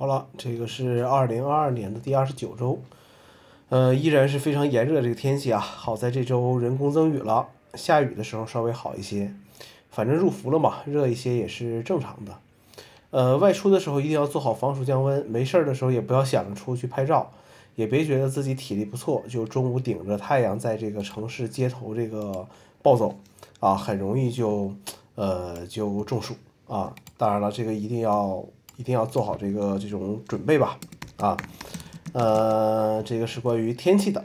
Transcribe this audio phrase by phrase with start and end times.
[0.00, 2.78] 好了，这个是二零二二年的第二十九周，
[3.68, 5.58] 呃，依然是非常炎热这个天气啊。
[5.58, 9.34] 好在这周人工增雨了，下雨的时候稍微好一些。
[9.90, 12.38] 反正入伏了嘛，热一些也是正常的。
[13.10, 17.32] 呃，外出的时候一定要做好防暑降温，没事儿的时候也不要想着出去拍照，
[17.74, 22.46] 也别觉得自己体力不错，就中午顶着太阳在这个城市街头这个
[22.82, 23.16] 暴走
[23.58, 24.72] 啊，很容易就
[25.16, 26.36] 呃就中暑
[26.68, 26.94] 啊。
[27.16, 28.44] 当然了，这个一定要。
[28.78, 30.78] 一定要做好这个这种准备吧，
[31.16, 31.36] 啊，
[32.12, 34.24] 呃，这个是关于天气的。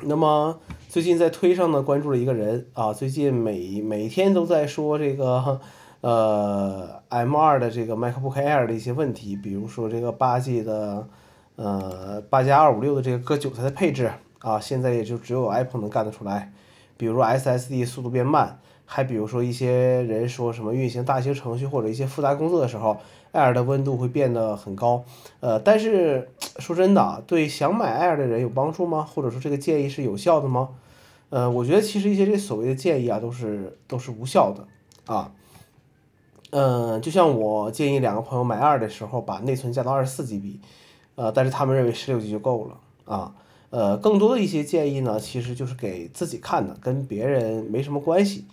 [0.00, 0.58] 那么
[0.88, 5.60] 最近在推上呢关注了一个人啊，最近每每天都在说这个
[6.00, 11.06] 呃 M2 的这个 MacBook Air 的一些问题，比如说这个八 G 的
[11.54, 16.52] 呃八加二五六的这个割韭菜的配置啊，现在也就只有 Apple 能干得出来，
[16.96, 18.58] 比如 SSD 速度变慢。
[18.94, 22.98] 还比如说，一些人说什么运行大型程序或者一些复杂工作的时候
[23.32, 25.02] ，Air 的温度会变得很高。
[25.40, 26.28] 呃，但是
[26.58, 29.02] 说真的啊，对想买 Air 的人有帮助吗？
[29.02, 30.68] 或者说这个建议是有效的吗？
[31.30, 34.66] 呃，我觉得其实一些这所谓的建议啊，都是都是无效的
[35.10, 35.32] 啊。
[36.50, 40.58] 嗯，就像我建议两个朋友买 air 的时候，把内存加到二十四 GB，
[41.14, 43.34] 呃，但是他们认为十六 G 就够了啊。
[43.70, 48.44] 呃，更多的一些建议呢，其实就是给自己看的，跟别人没什么关系。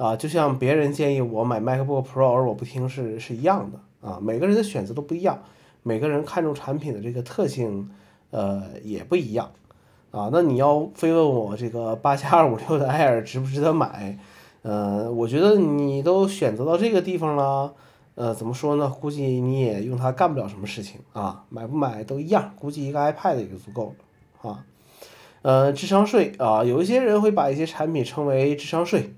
[0.00, 5.42] 啊，就像别人建议我买 MacBook Pro 而我不听是是一样的啊，每个人的选择都不一样，
[5.82, 7.90] 每个人看重产品的这个特性，
[8.30, 9.50] 呃也不一样
[10.10, 10.30] 啊。
[10.32, 14.18] 那你要非问我这个八加二五六的 Air 值不值得买？
[14.62, 17.74] 呃，我觉得你都选择到这个地方了，
[18.14, 18.88] 呃，怎么说呢？
[18.88, 23.94] 估计你也用它干不了什么事情啊，买不买都一样，估计一个 iPad 也就足够
[24.42, 24.64] 了啊。
[25.42, 29.12] 呃，智商税啊，有一些人会把一些产品称为智商税。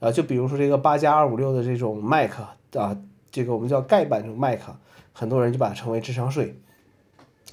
[0.00, 2.32] 啊，就比如说这个八加二五六的这种 Mac
[2.74, 2.96] 啊，
[3.30, 4.60] 这个我们叫盖板这种 Mac，
[5.12, 6.56] 很多人就把它称为智商税，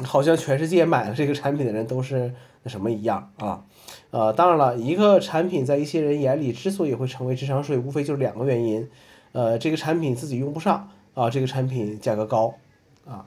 [0.03, 3.63] 好像全世界买了这个产品的人都是那什么一样啊。
[4.09, 8.89] 呃，当然了，一个产品在一些人眼里之所以会成为智商税，无非就是两个原因，
[9.31, 12.55] 呃，这个产品自己用不上啊，这个产品价格高
[13.05, 13.25] 啊。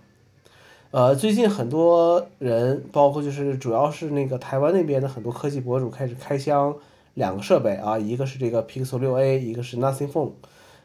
[0.90, 6.76] 呃，最近很多人，包括就是主要是那个台湾那边的很多科技博主开始开箱。
[7.14, 10.32] 两个设备啊，一个是这个 Pixel 6a，一个是 Nothing Phone，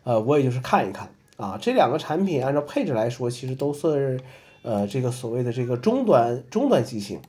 [0.03, 4.19] 呃，我也就是看一看啊，这两个产品按照配置来说，其实都算是
[4.61, 7.19] 呃这个所谓的这个中端中端机型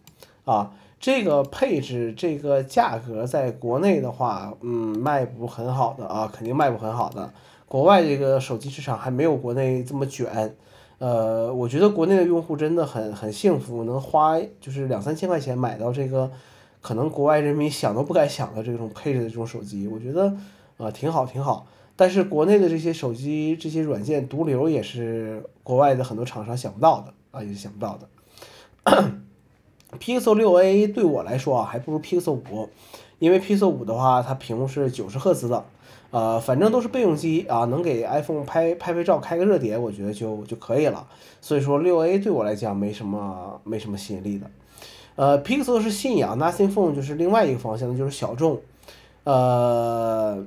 [0.44, 7.32] 啊，这个配置这个价格在国内的话，嗯，卖不很好的啊，肯定卖不很好的。
[7.66, 10.54] 国外这个手机市场还没有国内这么卷，
[10.98, 16.30] 呃，我觉得国内的用户真的很很幸福，能花就是两三千块钱买到这个。
[16.80, 20.36] 可能国外人民想都不敢想的这种配置的这种手机，我觉得
[20.78, 21.66] 啊挺好挺好。
[21.96, 28.08] 但是国内的这些手机这些软件毒瘤也是国外的很多厂商想不到的啊，也是想不到的。
[29.98, 32.68] Pixel 6a 对我来说啊，还不如 Pixel 5，
[33.18, 35.64] 因为 Pixel 5的话，它屏幕是九十赫兹的，
[36.10, 41.06] 呃，反正都是备用机啊，能给 iPhone 拍拍拍照、开个热点，我觉得就就可以了。
[41.42, 44.48] 所以说 6a 对我来讲没什么没什么吸引力的。
[45.16, 48.60] 呃，Pixel 是信仰，Nothing Phone 就是另外一个方向，就是小众。
[49.24, 50.46] 呃，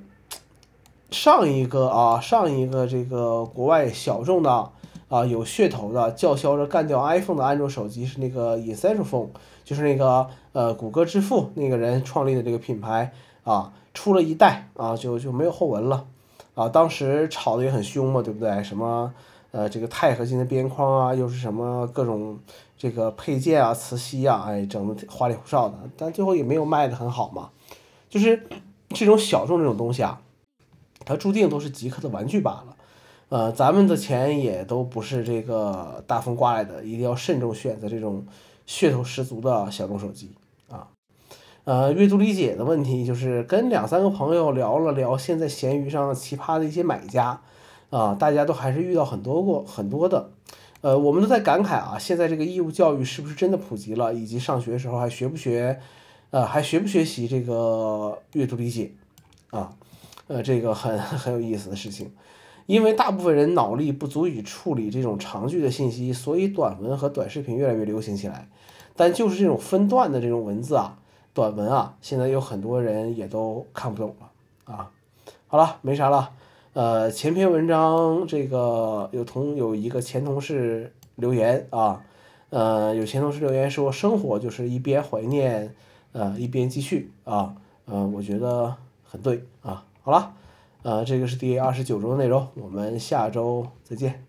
[1.11, 4.69] 上一个啊，上一个这个国外小众的
[5.09, 9.27] 啊，有噱头的，叫嚣着干掉 iPhone 的安卓手机是那个 Essential Phone，
[9.63, 13.13] 就是那个呃谷歌之父那个人创立的这个品牌
[13.43, 16.07] 啊，出了一代啊，就就没有后文了
[16.55, 16.67] 啊。
[16.67, 18.63] 当时炒的也很凶嘛，对不对？
[18.63, 19.13] 什么？
[19.53, 22.39] 呃，这个钛合金的边框啊，又是什么各种
[22.75, 27.51] 这个配件啊、磁吸啊，哎，整的花里胡哨的，但最后也没有卖的很好嘛。
[28.09, 28.47] 就是
[28.89, 30.19] 这种小众这种东西啊，
[31.05, 32.75] 它注定都是极客的玩具罢了。
[33.29, 38.25] 呃，咱们的钱也都不是这个大风刮来的，一定要慎重选择这种
[38.67, 40.31] 噱头十足的小众手机
[40.67, 40.87] 啊。
[41.65, 47.39] 呃，阅读理解的问题就是跟两三个朋友聊了聊，现在闲鱼上奇葩的一些买家。
[47.93, 50.31] 啊，大家都还是遇到很多过很多的，
[50.81, 55.79] 呃，我们都在感慨啊，现在这个义务教育是不是真的普及了，以及上学的时候还学不学，
[56.31, 58.93] 呃，还学不学习这个阅读理解，
[59.51, 59.75] 啊，
[60.25, 62.11] 呃，这个很很有意思的事情，
[62.65, 68.49] 因为大部分人脑力不足以处理这种长句的信息，所以短文和短视频越来越流行起来，
[68.95, 70.97] 但就是这种分段的这种文字啊，
[71.35, 74.89] 短文啊，现在有很多人也都看不懂了啊，
[75.45, 76.31] 好了，没啥了。
[76.73, 82.03] 呃，前篇文章这个有同有一个前同事留言啊，
[82.49, 85.75] 呃，有前同事留言说，生活就是一边怀念，
[86.13, 87.55] 呃，一边继续啊，
[87.85, 89.85] 呃，我觉得很对啊。
[90.01, 90.33] 好了，
[90.81, 94.25] 呃，这个是第二十九周的内容，我们下周再见。